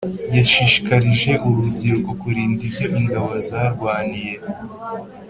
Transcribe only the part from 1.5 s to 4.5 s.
rubyiruko kurinda ibyo ingabo zarwaniye